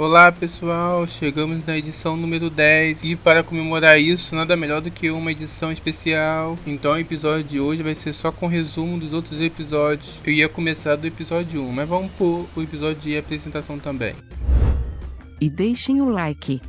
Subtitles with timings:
[0.00, 5.10] Olá pessoal, chegamos na edição número 10 e para comemorar isso, nada melhor do que
[5.10, 6.58] uma edição especial.
[6.66, 10.10] Então o episódio de hoje vai ser só com resumo dos outros episódios.
[10.24, 14.14] Eu ia começar do episódio 1, mas vamos pôr o episódio de apresentação também.
[15.38, 16.62] E deixem o like.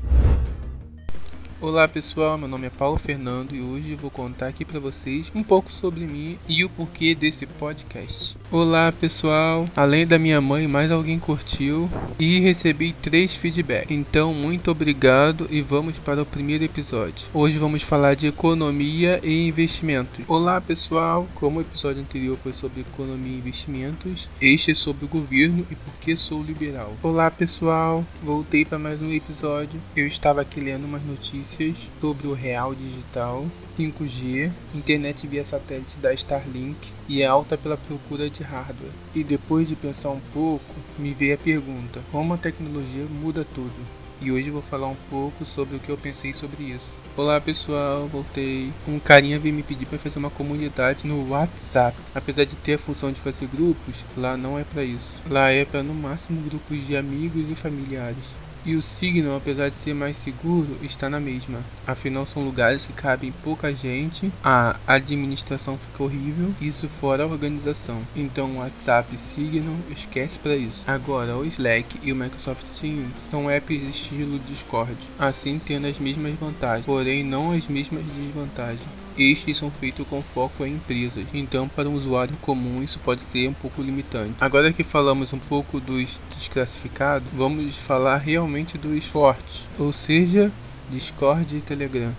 [1.62, 5.42] Olá pessoal, meu nome é Paulo Fernando e hoje vou contar aqui para vocês um
[5.42, 8.41] pouco sobre mim e o porquê desse podcast.
[8.54, 11.90] Olá pessoal, além da minha mãe, mais alguém curtiu
[12.20, 13.90] e recebi três feedbacks.
[13.90, 17.26] Então, muito obrigado e vamos para o primeiro episódio.
[17.34, 20.26] Hoje vamos falar de economia e investimentos.
[20.28, 25.08] Olá pessoal, como o episódio anterior foi sobre economia e investimentos, este é sobre o
[25.08, 26.94] governo e por que sou liberal.
[27.02, 29.80] Olá pessoal, voltei para mais um episódio.
[29.96, 36.14] Eu estava aqui lendo umas notícias sobre o real digital 5G, internet via satélite da
[36.14, 38.92] Starlink e é alta pela procura de hardware.
[39.14, 44.02] E depois de pensar um pouco, me veio a pergunta: como a tecnologia muda tudo?
[44.22, 47.02] E hoje vou falar um pouco sobre o que eu pensei sobre isso.
[47.18, 48.72] Olá pessoal, voltei.
[48.88, 51.98] Um carinha veio me pedir para fazer uma comunidade no WhatsApp.
[52.16, 55.12] Apesar de ter a função de fazer grupos, lá não é para isso.
[55.30, 58.24] Lá é para no máximo grupos de amigos e familiares.
[58.66, 61.60] E o Signal, apesar de ser mais seguro, está na mesma.
[61.86, 68.02] Afinal, são lugares que cabem pouca gente, a administração fica horrível, isso fora a organização.
[68.16, 70.82] Então, o WhatsApp Signal esquece para isso.
[70.86, 76.36] Agora, o Slack e o Microsoft Teams são apps estilo Discord, assim tendo as mesmas
[76.36, 78.88] vantagens, porém não as mesmas desvantagens.
[79.18, 83.50] Estes são feitos com foco em empresas, então para um usuário comum isso pode ser
[83.50, 84.36] um pouco limitante.
[84.40, 86.08] Agora que falamos um pouco dos
[86.42, 90.52] desclassificados, vamos falar realmente dos fortes, ou seja,
[90.90, 92.12] Discord e Telegram.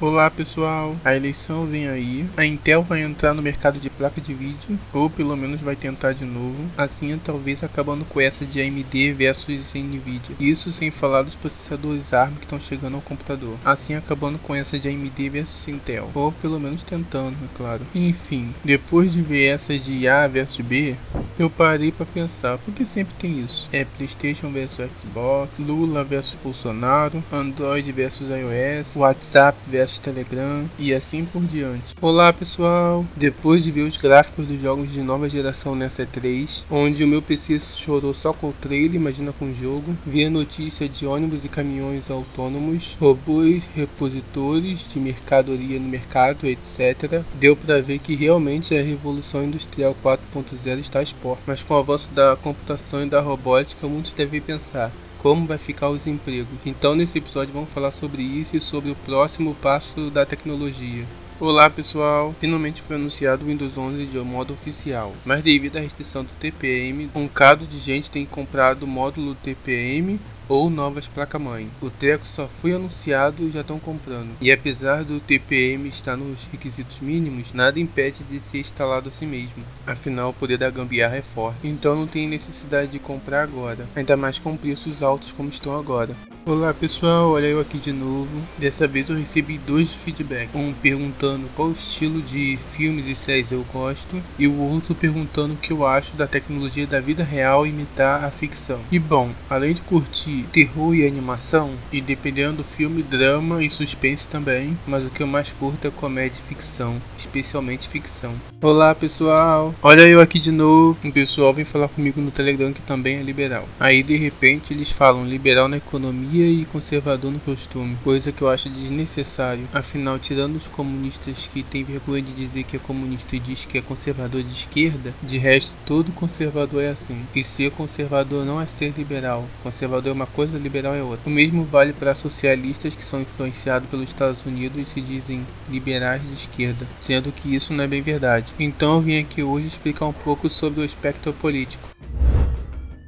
[0.00, 2.24] Olá pessoal, a eleição vem aí.
[2.36, 6.12] A Intel vai entrar no mercado de placa de vídeo, ou pelo menos vai tentar
[6.12, 6.70] de novo.
[6.76, 10.36] Assim, talvez acabando com essa de AMD versus Nvidia.
[10.38, 13.56] Isso sem falar dos processadores ARM que estão chegando ao computador.
[13.64, 17.84] Assim, acabando com essa de AMD versus Intel, ou pelo menos tentando, é claro.
[17.92, 20.94] Enfim, depois de ver essa de A versus B,
[21.36, 23.66] eu parei para pensar, porque sempre tem isso.
[23.72, 31.24] É PlayStation versus Xbox, Lula versus Bolsonaro, Android versus iOS, WhatsApp versus Telegram e assim
[31.24, 31.94] por diante.
[32.00, 33.06] Olá pessoal!
[33.16, 37.22] Depois de ver os gráficos dos jogos de nova geração nessa E3, onde o meu
[37.22, 41.44] PC chorou só com o trailer, imagina com o jogo, vi a notícia de ônibus
[41.44, 48.76] e caminhões autônomos, robôs, repositores de mercadoria no mercado, etc., deu para ver que realmente
[48.76, 51.44] a revolução industrial 4.0 está exposta.
[51.46, 55.90] Mas com o avanço da computação e da robótica, muitos devem pensar como vai ficar
[55.90, 56.58] os empregos.
[56.64, 61.04] Então nesse episódio vamos falar sobre isso e sobre o próximo passo da tecnologia.
[61.40, 66.24] Olá pessoal, finalmente foi anunciado o Windows 11 de modo oficial, mas devido à restrição
[66.24, 71.68] do TPM, um bocado de gente tem comprado o módulo TPM ou novas placas-mãe.
[71.80, 74.36] O treco só foi anunciado e já estão comprando.
[74.40, 79.64] E apesar do TPM estar nos requisitos mínimos, nada impede de ser instalado assim mesmo.
[79.86, 81.66] Afinal, o poder da gambiarra é forte.
[81.66, 86.14] Então não tem necessidade de comprar agora, ainda mais com preços altos como estão agora.
[86.48, 88.40] Olá pessoal, olha eu aqui de novo.
[88.56, 90.54] Dessa vez eu recebi dois feedbacks.
[90.54, 95.56] Um perguntando qual estilo de filmes e séries eu gosto e o outro perguntando o
[95.58, 98.80] que eu acho da tecnologia da vida real imitar a ficção.
[98.90, 104.26] E bom, além de curtir terror e animação, e dependendo do filme, drama e suspense
[104.26, 108.32] também, mas o que eu mais curto é comédia e ficção, especialmente ficção.
[108.62, 110.96] Olá pessoal, olha eu aqui de novo.
[111.04, 113.68] Um pessoal vem falar comigo no Telegram que também é liberal.
[113.78, 118.48] Aí de repente eles falam liberal na economia e conservador no costume, coisa que eu
[118.48, 119.68] acho desnecessário.
[119.72, 123.78] Afinal, tirando os comunistas que têm vergonha de dizer que é comunista e diz que
[123.78, 127.24] é conservador de esquerda, de resto todo conservador é assim.
[127.34, 129.46] E ser conservador não é ser liberal.
[129.62, 131.28] Conservador é uma coisa, liberal é outra.
[131.28, 136.22] O mesmo vale para socialistas que são influenciados pelos Estados Unidos e se dizem liberais
[136.22, 138.52] de esquerda, sendo que isso não é bem verdade.
[138.58, 141.88] Então eu vim aqui hoje explicar um pouco sobre o espectro político.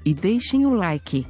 [0.04, 1.26] E deixem o like.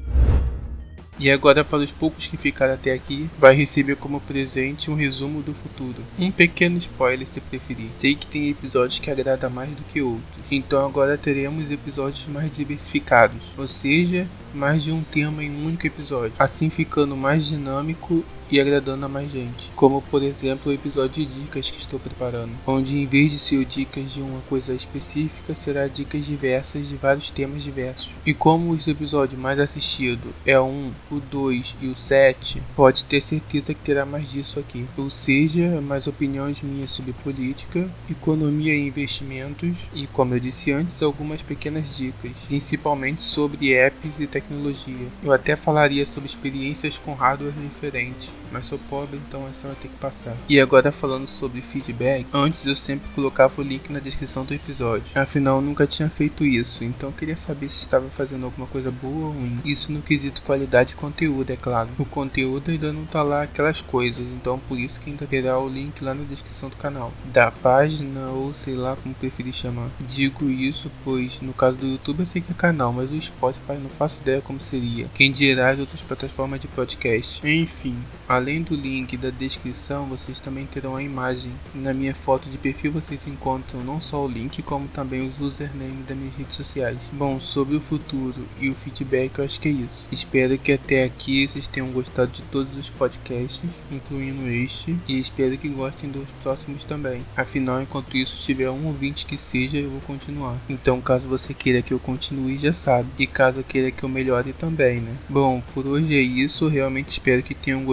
[1.21, 5.43] E agora, para os poucos que ficaram até aqui, vai receber como presente um resumo
[5.43, 6.03] do futuro.
[6.19, 7.91] Um pequeno spoiler se preferir.
[8.01, 12.57] Sei que tem episódios que agradam mais do que outros, então agora teremos episódios mais
[12.57, 18.25] diversificados, ou seja, mais de um tema em um único episódio, assim ficando mais dinâmico
[18.51, 19.71] e agradando a mais gente.
[19.77, 23.65] Como por exemplo o episódio de dicas que estou preparando, onde em vez de ser
[23.65, 28.09] dicas de uma coisa específica, será dicas diversas de vários temas diversos.
[28.25, 33.05] E como os episódios mais assistidos é o 1, o 2 e o 7, pode
[33.05, 34.87] ter certeza que terá mais disso aqui.
[34.97, 41.03] Ou seja, mais opiniões minhas sobre política, economia e investimentos e, como eu disse antes,
[41.03, 45.09] algumas pequenas dicas, principalmente sobre apps e tecnologia.
[45.23, 49.89] Eu até falaria sobre experiências com hardware diferentes, mas sou pobre, então essa vai ter
[49.89, 50.37] que passar.
[50.49, 55.07] E agora falando sobre feedback, antes eu sempre colocava o link na descrição do episódio.
[55.15, 59.33] Afinal, nunca tinha feito isso, então queria saber se estava fazendo alguma coisa boa ou
[59.33, 59.59] ruim.
[59.65, 61.91] Isso no quesito qualidade de conteúdo, é claro.
[61.99, 65.69] O conteúdo ainda não tá lá aquelas coisas, então por isso que ainda terá o
[65.69, 67.13] link lá na descrição do canal.
[67.25, 69.89] Da página ou sei lá como preferir chamar.
[70.01, 73.75] Digo isso pois no caso do YouTube eu sei que é canal, mas o Spotify
[73.75, 75.07] não faço ideia como seria.
[75.15, 77.47] Quem dirá as outras plataformas de podcast.
[77.47, 77.97] Enfim,
[78.31, 81.51] além do link da descrição, vocês também terão a imagem.
[81.75, 86.07] Na minha foto de perfil vocês encontram não só o link, como também os usernames
[86.07, 86.97] das minhas redes sociais.
[87.11, 90.07] Bom, sobre o futuro e o feedback, eu acho que é isso.
[90.13, 93.61] Espero que até aqui vocês tenham gostado de todos os podcasts,
[93.91, 97.23] incluindo este, e espero que gostem dos próximos também.
[97.37, 100.57] Afinal, enquanto isso tiver um ouvinte que seja, eu vou continuar.
[100.69, 103.09] Então, caso você queira que eu continue, já sabe.
[103.19, 105.17] E caso queira que eu melhore também, né?
[105.29, 106.69] Bom, por hoje é isso.
[106.69, 107.85] Realmente espero que tenham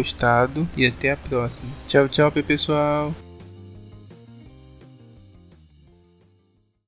[0.76, 1.72] e até a próxima.
[1.88, 3.14] Tchau, tchau, pessoal.